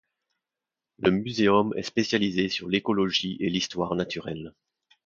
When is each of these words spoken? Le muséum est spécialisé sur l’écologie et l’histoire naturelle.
Le 0.97 1.11
muséum 1.11 1.75
est 1.77 1.83
spécialisé 1.83 2.49
sur 2.49 2.67
l’écologie 2.67 3.37
et 3.39 3.51
l’histoire 3.51 3.93
naturelle. 3.93 4.55